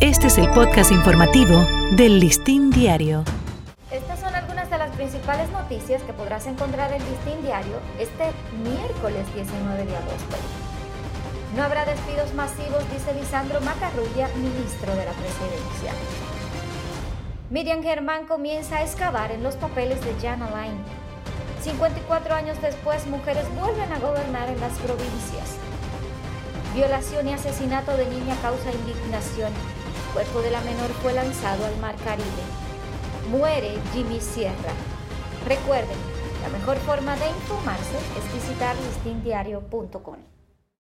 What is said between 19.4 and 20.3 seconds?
los papeles de